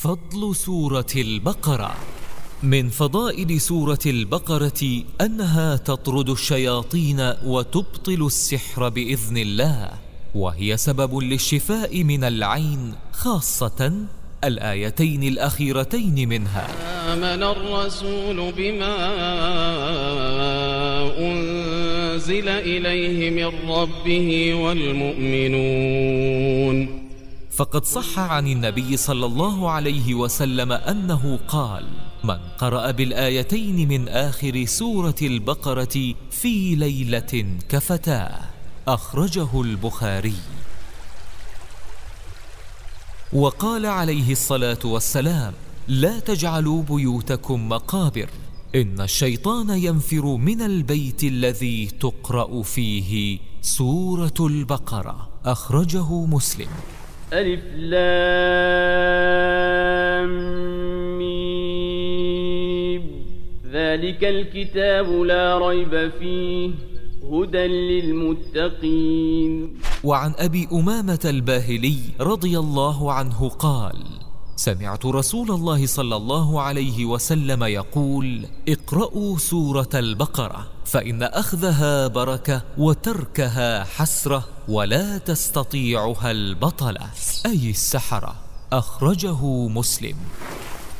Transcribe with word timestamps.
فضل 0.00 0.56
سورة 0.56 1.12
البقرة. 1.16 1.96
من 2.62 2.88
فضائل 2.88 3.60
سورة 3.60 3.98
البقرة 4.06 5.02
أنها 5.20 5.76
تطرد 5.76 6.30
الشياطين 6.30 7.34
وتبطل 7.44 8.26
السحر 8.26 8.88
بإذن 8.88 9.36
الله 9.36 9.90
وهي 10.34 10.76
سبب 10.76 11.18
للشفاء 11.18 12.04
من 12.04 12.24
العين 12.24 12.94
خاصة 13.12 13.92
الآيتين 14.44 15.22
الأخيرتين 15.22 16.28
منها. 16.28 16.68
آمن 17.12 17.42
الرسول 17.42 18.52
بما 18.52 18.96
أنزل 21.18 22.48
إليه 22.48 23.30
من 23.30 23.70
ربه 23.70 24.54
والمؤمنون. 24.54 26.59
فقد 27.60 27.84
صح 27.84 28.18
عن 28.18 28.46
النبي 28.46 28.96
صلى 28.96 29.26
الله 29.26 29.70
عليه 29.70 30.14
وسلم 30.14 30.72
أنه 30.72 31.38
قال 31.48 31.86
من 32.24 32.38
قرأ 32.58 32.90
بالآيتين 32.90 33.88
من 33.88 34.08
آخر 34.08 34.64
سورة 34.64 35.14
البقرة 35.22 36.14
في 36.30 36.74
ليلة 36.74 37.58
كفتاه. 37.68 38.40
أخرجه 38.88 39.60
البخاري. 39.60 40.34
وقال 43.32 43.86
عليه 43.86 44.32
الصلاة 44.32 44.78
والسلام 44.84 45.52
لا 45.88 46.18
تجعلوا 46.18 46.82
بيوتكم 46.82 47.68
مقابر 47.68 48.30
إن 48.74 49.00
الشيطان 49.00 49.70
ينفر 49.70 50.36
من 50.36 50.62
البيت 50.62 51.24
الذي 51.24 51.86
تقرأ 51.86 52.62
فيه 52.62 53.38
سورة 53.62 54.34
البقرة. 54.40 55.28
أخرجه 55.44 56.12
مسلم. 56.12 56.68
ألف 57.32 57.60
لام 57.74 59.20
ميم. 61.18 63.02
ذلك 63.72 64.24
الكتاب 64.24 65.12
لا 65.12 65.58
ريب 65.68 66.10
فيه 66.18 66.70
هدى 67.32 67.66
للمتقين. 67.66 69.52
وعن 70.04 70.32
أبي 70.38 70.68
أمامة 70.72 71.20
الباهلي 71.24 71.96
رضي 72.20 72.58
الله 72.58 73.12
عنه 73.12 73.48
قال 73.48 73.96
سمعت 74.60 75.06
رسول 75.06 75.50
الله 75.50 75.86
صلى 75.86 76.16
الله 76.16 76.62
عليه 76.62 77.04
وسلم 77.04 77.64
يقول 77.64 78.46
اقرأوا 78.68 79.38
سورة 79.38 79.88
البقرة 79.94 80.66
فإن 80.84 81.22
أخذها 81.22 82.06
بركة 82.06 82.62
وتركها 82.78 83.84
حسرة 83.84 84.48
ولا 84.68 85.18
تستطيعها 85.18 86.30
البطلة 86.30 87.10
أي 87.46 87.70
السحرة. 87.70 88.34
أخرجه 88.72 89.44
مسلم. 89.68 90.16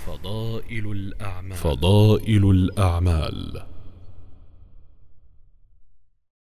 فضائل 0.06 0.92
الأعمال. 0.92 1.56
فضائل 1.56 2.50
الأعمال. 2.50 3.62